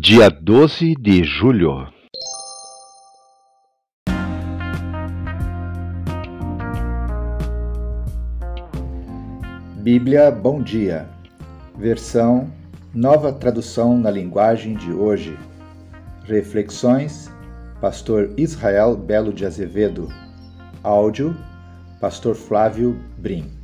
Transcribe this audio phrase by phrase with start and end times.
[0.00, 1.86] Dia 12 de julho.
[9.76, 11.08] Bíblia Bom Dia,
[11.78, 12.50] versão
[12.92, 15.38] Nova Tradução na Linguagem de Hoje.
[16.24, 17.30] Reflexões,
[17.80, 20.08] Pastor Israel Belo de Azevedo.
[20.82, 21.36] Áudio,
[22.00, 23.63] Pastor Flávio Brim.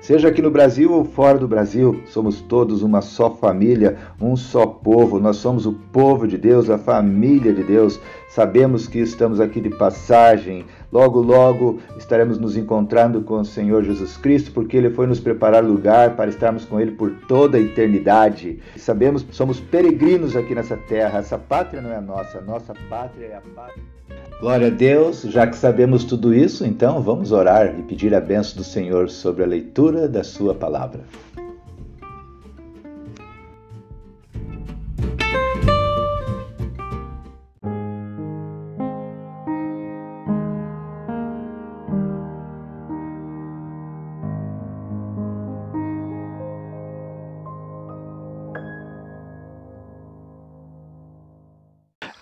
[0.00, 4.64] Seja aqui no Brasil ou fora do Brasil, somos todos uma só família, um só
[4.64, 5.20] povo.
[5.20, 8.00] Nós somos o povo de Deus, a família de Deus.
[8.26, 10.64] Sabemos que estamos aqui de passagem.
[10.90, 15.62] Logo, logo estaremos nos encontrando com o Senhor Jesus Cristo, porque Ele foi nos preparar
[15.62, 18.58] lugar para estarmos com Ele por toda a eternidade.
[18.78, 21.18] Sabemos que somos peregrinos aqui nessa terra.
[21.18, 23.99] Essa pátria não é nossa, a nossa pátria é a pátria.
[24.40, 28.56] Glória a Deus, já que sabemos tudo isso, então vamos orar e pedir a benção
[28.56, 31.04] do Senhor sobre a leitura da Sua palavra.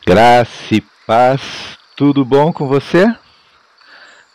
[0.04, 3.12] Graça e paz tudo bom com você?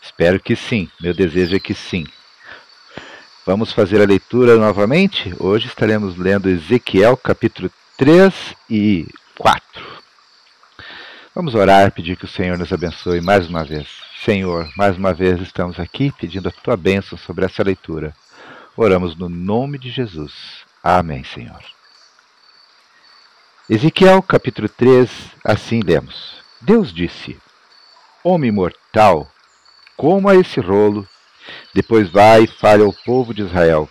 [0.02, 2.06] Espero que sim, meu desejo é que sim.
[3.46, 5.34] Vamos fazer a leitura novamente?
[5.40, 8.34] Hoje estaremos lendo Ezequiel capítulo 3
[8.70, 9.08] e
[9.38, 9.64] 4.
[11.34, 13.88] Vamos orar, pedir que o Senhor nos abençoe mais uma vez.
[14.26, 18.14] Senhor, mais uma vez estamos aqui pedindo a tua bênção sobre essa leitura.
[18.76, 20.34] Oramos no nome de Jesus.
[20.84, 21.64] Amém, Senhor.
[23.70, 25.10] Ezequiel capítulo 3,
[25.46, 26.44] assim lemos.
[26.60, 27.38] Deus disse:
[28.26, 29.30] Homem mortal,
[29.98, 31.06] coma esse rolo,
[31.74, 33.90] depois vai e fale ao povo de Israel.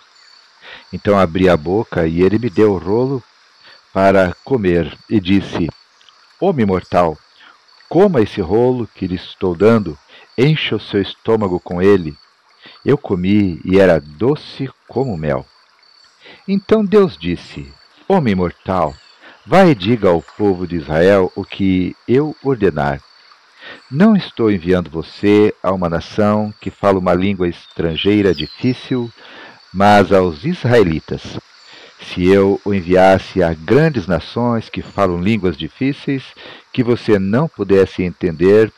[0.90, 3.22] Então abri a boca e ele me deu o rolo
[3.92, 5.68] para comer e disse:
[6.40, 7.18] Homem mortal,
[7.90, 9.98] coma esse rolo que lhe estou dando,
[10.38, 12.16] encha o seu estômago com ele.
[12.82, 15.44] Eu comi e era doce como mel.
[16.48, 17.70] Então Deus disse:
[18.08, 18.94] Homem mortal,
[19.46, 22.98] vai e diga ao povo de Israel o que eu ordenar.
[23.90, 29.10] Não estou enviando você a uma nação que fala uma língua estrangeira difícil,
[29.72, 31.38] mas aos israelitas.
[32.00, 36.24] Se eu o enviasse a grandes nações que falam línguas difíceis,
[36.72, 38.72] que você não pudesse entender,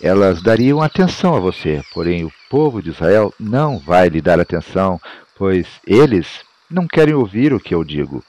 [0.00, 5.00] elas dariam atenção a você, porém o povo de Israel não vai lhe dar atenção,
[5.36, 6.40] pois eles
[6.70, 8.24] não querem ouvir o que eu digo.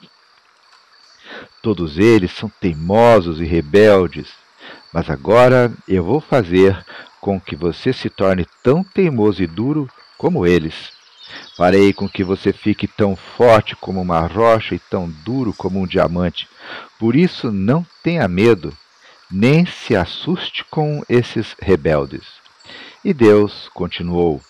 [1.62, 4.28] Todos eles são teimosos e rebeldes,
[4.92, 6.84] mas agora eu vou fazer
[7.20, 10.92] com que você se torne tão teimoso e duro como eles.
[11.56, 15.86] Farei com que você fique tão forte como uma rocha e tão duro como um
[15.86, 16.48] diamante.
[16.98, 18.76] Por isso, não tenha medo,
[19.30, 22.26] nem se assuste com esses rebeldes.
[23.04, 24.40] E Deus continuou: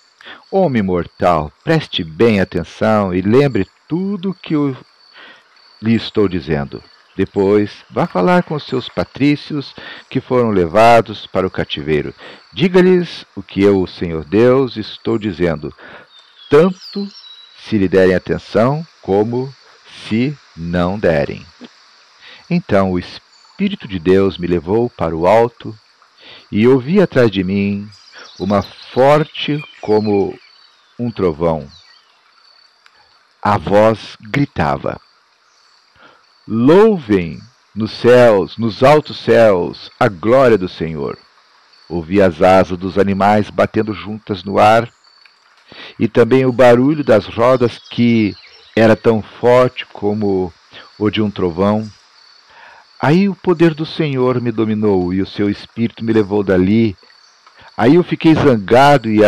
[0.50, 4.76] Homem mortal, preste bem atenção e lembre tudo que eu
[5.82, 6.82] lhe estou dizendo.
[7.16, 9.74] Depois, vá falar com os seus patrícios
[10.08, 12.14] que foram levados para o cativeiro.
[12.52, 15.74] Diga-lhes o que eu, o Senhor Deus, estou dizendo,
[16.48, 17.08] tanto
[17.58, 19.52] se lhe derem atenção, como
[20.06, 21.44] se não derem.
[22.48, 25.76] Então o Espírito de Deus me levou para o alto
[26.50, 27.88] e ouvi atrás de mim
[28.38, 30.36] uma forte como
[30.98, 31.68] um trovão.
[33.42, 35.00] A voz gritava:
[36.52, 37.38] Louvem
[37.72, 41.16] nos céus, nos altos céus, a glória do Senhor.
[41.88, 44.90] Ouvi as asas dos animais batendo juntas no ar,
[45.96, 48.34] e também o barulho das rodas que
[48.74, 50.52] era tão forte como
[50.98, 51.88] o de um trovão.
[53.00, 56.96] Aí o poder do Senhor me dominou e o seu espírito me levou dali.
[57.76, 59.20] Aí eu fiquei zangado e,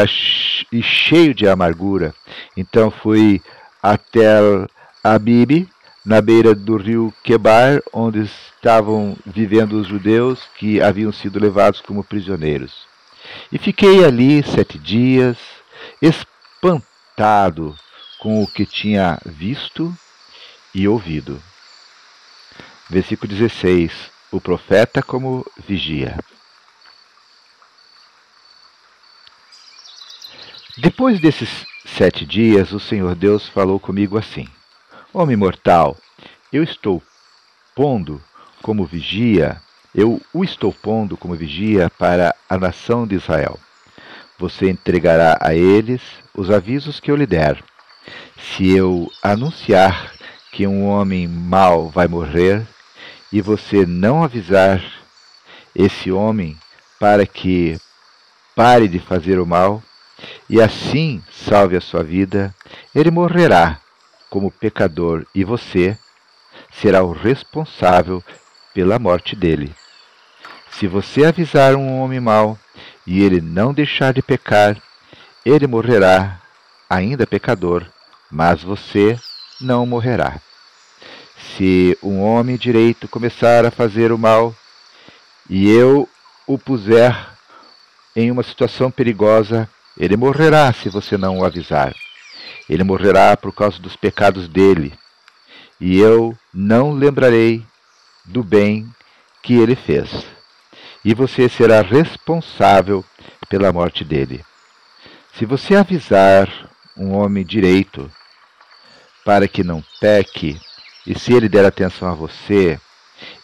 [0.73, 2.13] e cheio de amargura.
[2.57, 3.41] Então fui
[3.81, 4.41] até
[5.05, 5.69] Abibe,
[6.05, 12.03] na beira do rio Quebar, onde estavam vivendo os judeus que haviam sido levados como
[12.03, 12.87] prisioneiros.
[13.51, 15.37] E fiquei ali sete dias,
[16.01, 17.77] espantado
[18.19, 19.97] com o que tinha visto
[20.75, 21.41] e ouvido.
[22.91, 23.93] Versículo 16:
[24.33, 26.19] O profeta como vigia.
[30.79, 34.49] Depois desses sete dias, o Senhor Deus falou comigo assim:
[35.15, 35.95] Homem mortal,
[36.51, 37.03] eu estou
[37.77, 38.19] pondo
[38.63, 39.61] como vigia,
[39.95, 43.61] eu o estou pondo como vigia para a nação de Israel.
[44.39, 46.01] Você entregará a eles
[46.35, 47.63] os avisos que eu lhe der.
[48.39, 50.15] Se eu anunciar
[50.51, 52.67] que um homem mau vai morrer
[53.31, 54.83] e você não avisar
[55.75, 56.57] esse homem
[56.99, 57.79] para que
[58.57, 59.83] pare de fazer o mal
[60.49, 62.55] e assim salve a sua vida,
[62.95, 63.82] ele morrerá
[64.33, 65.95] como pecador e você
[66.73, 68.25] será o responsável
[68.73, 69.75] pela morte dele.
[70.71, 72.59] Se você avisar um homem mau
[73.07, 74.81] e ele não deixar de pecar,
[75.45, 76.41] ele morrerá
[76.89, 77.85] ainda pecador,
[78.31, 79.21] mas você
[79.61, 80.41] não morrerá.
[81.37, 84.57] Se um homem direito começar a fazer o mal
[85.51, 86.09] e eu
[86.47, 87.15] o puser
[88.17, 91.95] em uma situação perigosa, ele morrerá se você não o avisar.
[92.69, 94.93] Ele morrerá por causa dos pecados dele,
[95.81, 97.65] e eu não lembrarei
[98.25, 98.89] do bem
[99.43, 100.27] que ele fez.
[101.05, 103.05] E você será responsável
[103.49, 104.45] pela morte dele.
[105.35, 106.49] Se você avisar
[106.97, 108.11] um homem direito
[109.25, 110.61] para que não peque,
[111.07, 112.79] e se ele der atenção a você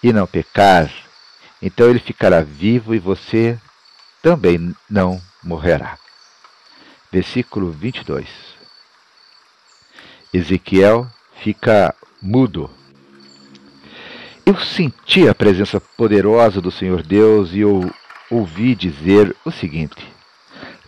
[0.03, 0.91] e não pecar,
[1.61, 3.59] então ele ficará vivo e você
[4.23, 5.99] também não morrerá.
[7.11, 8.58] Versículo 22.
[10.33, 11.07] Ezequiel
[11.43, 12.71] fica mudo.
[14.45, 17.91] Eu senti a presença poderosa do Senhor Deus e eu
[18.31, 20.07] ouvi dizer o seguinte: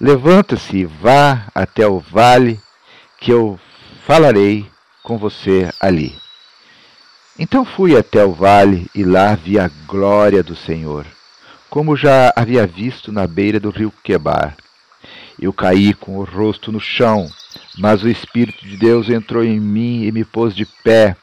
[0.00, 2.60] Levanta-se e vá até o vale,
[3.18, 3.58] que eu
[4.06, 4.66] falarei
[5.02, 6.18] com você ali.
[7.38, 11.06] Então fui até o vale e lá vi a glória do Senhor,
[11.68, 14.56] como já havia visto na beira do rio Quebar.
[15.40, 17.26] Eu caí com o rosto no chão,
[17.78, 21.16] mas o Espírito de Deus entrou em mim e me pôs de pé.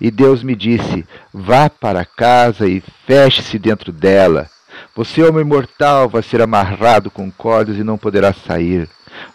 [0.00, 4.50] E Deus me disse: Vá para casa e feche-se dentro dela.
[4.94, 8.88] Você, homem mortal, vai ser amarrado com cordas e não poderá sair.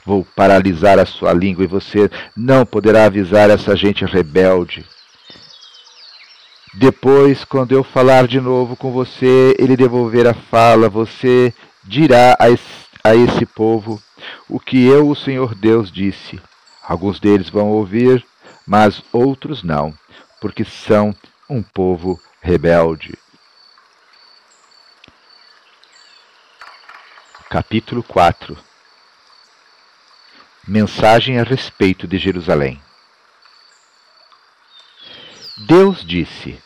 [0.05, 4.85] Vou paralisar a sua língua e você não poderá avisar essa gente rebelde.
[6.73, 11.53] Depois, quando eu falar de novo com você, ele devolver a fala, você
[11.83, 12.51] dirá a
[13.07, 14.01] a esse povo
[14.49, 16.41] o que eu, o Senhor Deus, disse.
[16.83, 18.25] Alguns deles vão ouvir,
[18.65, 19.97] mas outros não,
[20.41, 21.15] porque são
[21.49, 23.17] um povo rebelde.
[27.49, 28.57] Capítulo 4
[30.67, 32.81] Mensagem a respeito de Jerusalém.
[35.59, 36.61] Deus disse: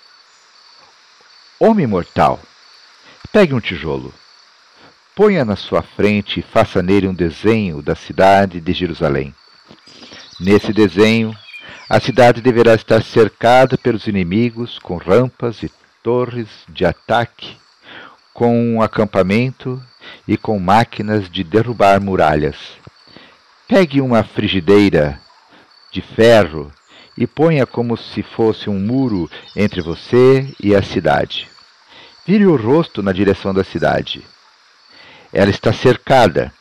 [1.60, 2.40] Homem mortal,
[3.32, 4.12] pegue um tijolo,
[5.16, 9.34] ponha na sua frente e faça nele um desenho da cidade de Jerusalém.
[10.40, 11.36] Nesse desenho,
[11.90, 15.72] a cidade deverá estar cercada pelos inimigos com rampas e
[16.02, 17.58] torres de ataque,
[18.34, 19.82] com um acampamento
[20.28, 22.56] e com máquinas de derrubar muralhas.
[23.68, 25.20] Pegue uma frigideira
[25.92, 26.72] de ferro
[27.18, 31.50] e ponha como se fosse um muro entre você e a cidade.
[32.26, 34.26] Vire o rosto na direção da cidade.
[35.34, 36.54] Ela está cercada,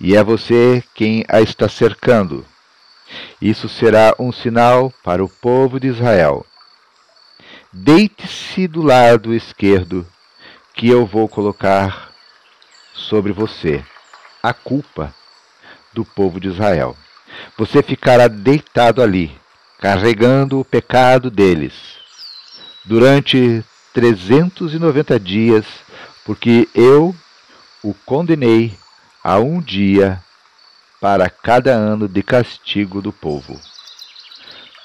[0.00, 2.46] e é você quem a está cercando.
[3.40, 6.46] Isso será um sinal para o povo de Israel.
[7.72, 10.06] Deite-se do lado esquerdo,
[10.74, 12.10] que eu vou colocar
[12.94, 13.84] sobre você
[14.42, 15.14] a culpa
[15.92, 16.96] do povo de Israel.
[17.56, 19.36] Você ficará deitado ali,
[19.78, 21.74] carregando o pecado deles,
[22.84, 25.66] durante trezentos e noventa dias,
[26.24, 27.14] porque eu
[27.82, 28.74] o condenei
[29.22, 30.22] a um dia
[31.00, 33.60] para cada ano de castigo do povo.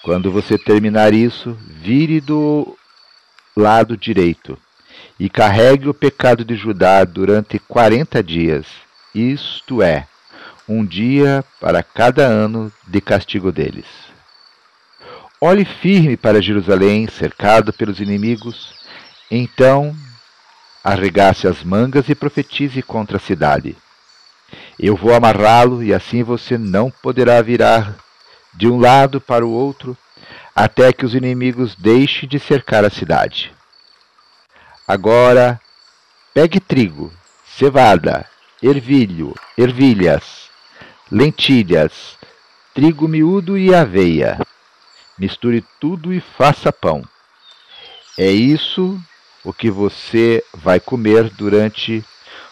[0.01, 2.77] Quando você terminar isso, vire do
[3.55, 4.57] lado direito
[5.19, 8.65] e carregue o pecado de Judá durante quarenta dias,
[9.13, 10.07] isto é,
[10.67, 13.85] um dia para cada ano de castigo deles.
[15.39, 18.73] Olhe firme para Jerusalém, cercado pelos inimigos,
[19.29, 19.95] então
[20.93, 23.75] arregace as mangas e profetize contra a cidade.
[24.79, 27.95] Eu vou amarrá-lo e assim você não poderá virar
[28.53, 29.97] de um lado para o outro
[30.55, 33.53] até que os inimigos deixem de cercar a cidade.
[34.87, 35.59] Agora,
[36.33, 37.11] pegue trigo,
[37.45, 38.25] cevada
[38.63, 40.49] ervilho, ervilhas,
[41.11, 42.17] lentilhas,
[42.73, 44.39] trigo miúdo e aveia.
[45.17, 47.03] Misture tudo e faça pão.
[48.17, 48.99] É isso
[49.47, 52.03] o que você vai comer durante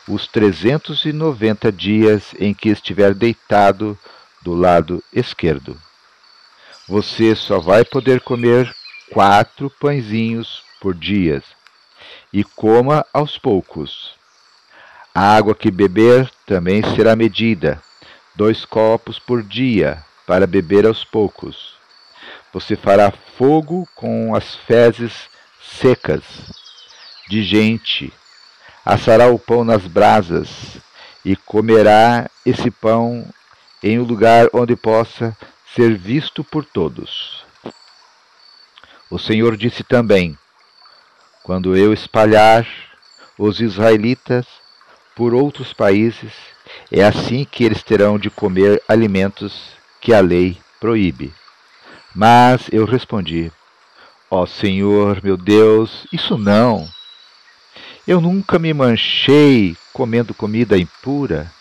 [0.08, 4.00] os 390 dias em que estiver deitado
[4.42, 5.78] do lado esquerdo.
[6.88, 8.74] Você só vai poder comer
[9.12, 11.44] quatro pãezinhos por dia
[12.32, 14.16] e coma aos poucos.
[15.14, 17.82] A água que beber também será medida,
[18.34, 21.76] dois copos por dia, para beber aos poucos.
[22.54, 25.28] Você fará fogo com as fezes
[25.62, 26.64] secas
[27.28, 28.14] de gente,
[28.86, 30.78] assará o pão nas brasas
[31.24, 33.28] e comerá esse pão
[33.82, 35.36] em um lugar onde possa
[35.76, 37.44] ser visto por todos.
[39.10, 40.38] O Senhor disse também:
[41.44, 42.68] Quando eu espalhar
[43.38, 44.46] os israelitas
[45.16, 46.32] por outros países,
[46.92, 51.34] é assim que eles terão de comer alimentos que a lei proíbe.
[52.14, 53.52] Mas eu respondi:
[54.30, 56.88] Ó oh, Senhor, meu Deus, isso não.
[58.08, 61.52] Eu nunca me manchei comendo comida impura.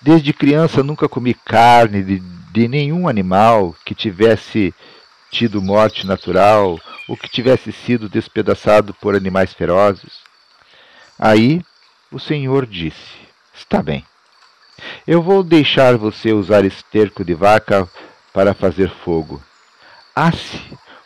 [0.00, 4.74] Desde criança nunca comi carne de, de nenhum animal que tivesse
[5.30, 10.20] tido morte natural ou que tivesse sido despedaçado por animais ferozes.
[11.18, 11.60] Aí
[12.10, 13.18] o Senhor disse:
[13.54, 14.02] Está bem.
[15.06, 17.86] Eu vou deixar você usar esterco de vaca
[18.32, 19.42] para fazer fogo.
[20.14, 20.60] Asse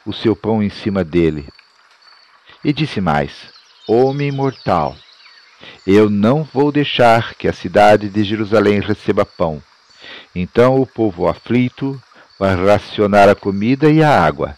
[0.06, 1.48] o seu pão em cima dele.
[2.62, 4.94] E disse mais: Homem mortal,
[5.86, 9.62] eu não vou deixar que a cidade de Jerusalém receba pão.
[10.34, 12.00] Então o povo aflito
[12.38, 14.56] vai racionar a comida e a água.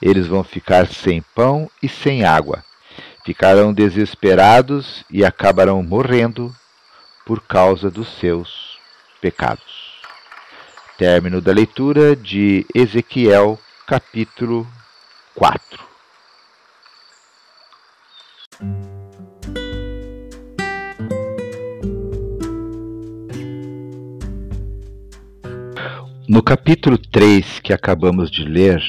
[0.00, 2.62] Eles vão ficar sem pão e sem água.
[3.24, 6.54] Ficarão desesperados e acabarão morrendo
[7.24, 8.78] por causa dos seus
[9.20, 9.96] pecados.
[10.98, 14.66] Término da leitura de Ezequiel, capítulo
[15.34, 15.85] 4.
[26.46, 28.80] Capítulo 3 que acabamos de ler,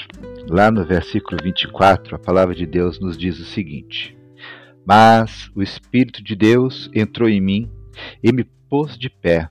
[0.47, 4.15] lá no versículo 24, a palavra de Deus nos diz o seguinte:
[4.85, 7.67] Mas o Espírito de Deus entrou em mim
[8.21, 9.49] e me pôs de pé,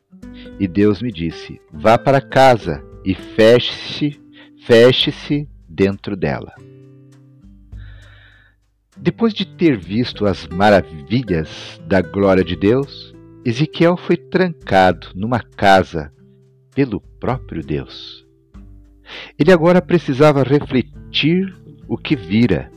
[0.61, 4.21] e Deus me disse: Vá para casa e feche-se,
[4.65, 6.55] feche-se dentro dela.
[8.97, 13.13] Depois de ter visto as maravilhas da glória de Deus,
[13.45, 16.13] Ezequiel foi trancado numa casa
[16.77, 18.27] pelo próprio Deus.
[19.39, 21.57] Ele agora precisava refletir
[21.89, 22.71] o que vira,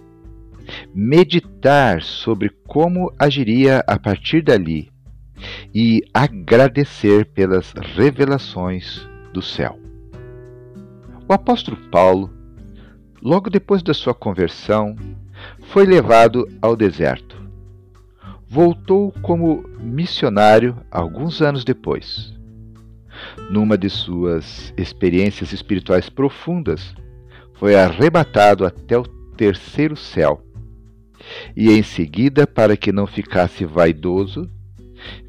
[0.96, 4.90] meditar sobre como agiria a partir dali
[5.76, 9.78] e agradecer pelas revelações do céu.
[11.28, 12.34] O apóstolo Paulo,
[13.22, 14.96] logo depois da sua conversão,
[15.68, 17.38] foi levado ao deserto.
[18.48, 22.39] Voltou como missionário alguns anos depois
[23.50, 26.94] numa de suas experiências espirituais profundas,
[27.54, 30.44] foi arrebatado até o terceiro céu.
[31.56, 34.50] E em seguida, para que não ficasse vaidoso,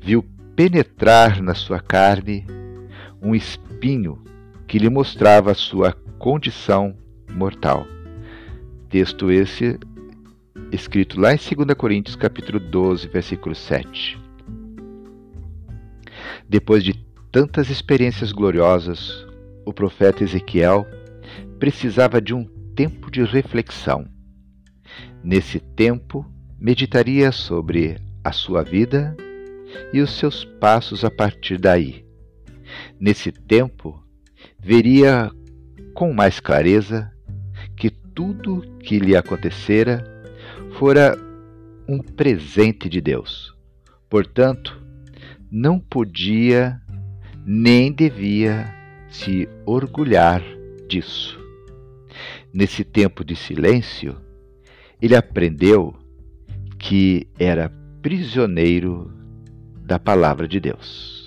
[0.00, 2.47] viu penetrar na sua carne
[3.23, 4.23] um espinho
[4.66, 6.97] que lhe mostrava sua condição
[7.28, 7.87] mortal.
[8.88, 9.78] Texto esse
[10.73, 14.18] escrito lá em 2 Coríntios capítulo 12, versículo 7.
[16.49, 16.94] Depois de
[17.32, 19.26] tantas experiências gloriosas,
[19.64, 20.87] o profeta Ezequiel
[21.58, 22.44] precisava de um
[22.75, 24.06] tempo de reflexão.
[25.22, 26.26] Nesse tempo,
[26.58, 29.16] meditaria sobre a sua vida
[29.92, 32.04] e os seus passos a partir daí.
[32.99, 34.02] Nesse tempo,
[34.58, 35.30] veria
[35.94, 37.10] com mais clareza
[37.76, 40.04] que tudo que lhe acontecera
[40.72, 41.16] fora
[41.88, 43.54] um presente de Deus.
[44.08, 44.80] Portanto,
[45.50, 46.80] não podia
[47.44, 48.73] nem devia
[49.09, 50.42] se orgulhar
[50.88, 51.38] disso.
[52.52, 54.16] Nesse tempo de silêncio,
[55.00, 55.94] ele aprendeu
[56.78, 57.70] que era
[58.02, 59.11] prisioneiro
[59.85, 61.20] da palavra de Deus.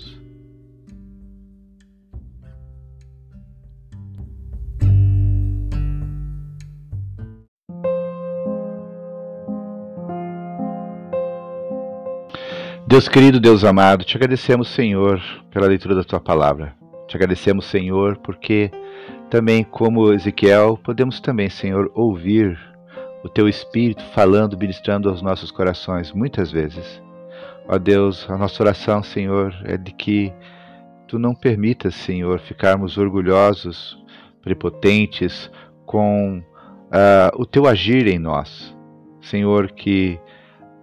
[12.94, 15.20] Deus querido, Deus amado, te agradecemos, Senhor,
[15.50, 16.76] pela leitura da tua palavra.
[17.08, 18.70] Te agradecemos, Senhor, porque
[19.28, 22.56] também, como Ezequiel, podemos também, Senhor, ouvir
[23.24, 27.02] o teu Espírito falando, ministrando aos nossos corações muitas vezes.
[27.66, 30.32] Ó Deus, a nossa oração, Senhor, é de que
[31.08, 33.98] tu não permitas, Senhor, ficarmos orgulhosos,
[34.40, 35.50] prepotentes
[35.84, 38.72] com uh, o teu agir em nós.
[39.20, 40.16] Senhor, que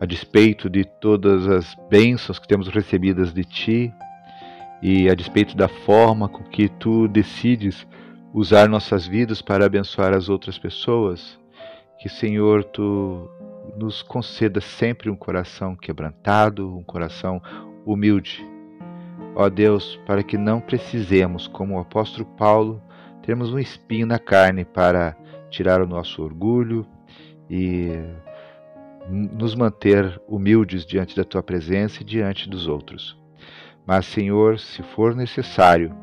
[0.01, 3.93] a despeito de todas as bênçãos que temos recebidas de ti
[4.81, 7.86] e a despeito da forma com que tu decides
[8.34, 11.39] usar nossas vidas para abençoar as outras pessoas,
[12.00, 13.29] que, Senhor, tu
[13.77, 17.39] nos conceda sempre um coração quebrantado, um coração
[17.86, 18.43] humilde.
[19.36, 22.81] Ó Deus, para que não precisemos, como o apóstolo Paulo,
[23.22, 25.15] termos um espinho na carne para
[25.51, 26.88] tirar o nosso orgulho
[27.48, 27.91] e
[29.10, 33.20] nos manter humildes diante da tua presença e diante dos outros.
[33.86, 35.96] Mas, Senhor, se for necessário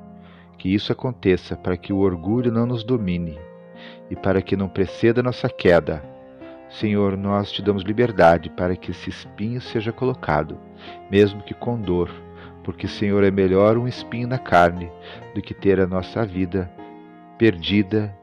[0.59, 3.39] que isso aconteça para que o orgulho não nos domine
[4.11, 6.03] e para que não preceda nossa queda,
[6.69, 10.59] Senhor, nós te damos liberdade para que esse espinho seja colocado,
[11.11, 12.11] mesmo que com dor,
[12.63, 14.91] porque, Senhor, é melhor um espinho na carne
[15.35, 16.71] do que ter a nossa vida
[17.39, 18.15] perdida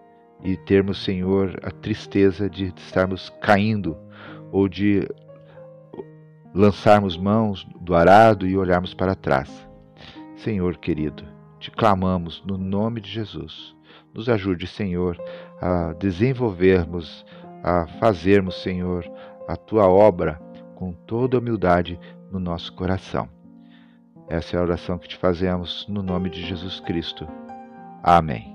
[0.43, 3.97] e termos, Senhor, a tristeza de estarmos caindo
[4.55, 5.05] ou de
[6.53, 9.67] lançarmos mãos do arado e olharmos para trás.
[10.37, 11.25] Senhor querido,
[11.59, 13.75] te clamamos no nome de Jesus.
[14.13, 15.21] Nos ajude, Senhor,
[15.61, 17.25] a desenvolvermos,
[17.61, 19.05] a fazermos, Senhor,
[19.45, 20.39] a tua obra
[20.75, 21.99] com toda humildade
[22.31, 23.27] no nosso coração.
[24.29, 27.27] Essa é a oração que te fazemos no nome de Jesus Cristo.
[28.01, 28.54] Amém.